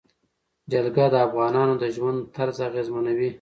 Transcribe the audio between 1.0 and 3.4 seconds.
د افغانانو د ژوند طرز اغېزمنوي.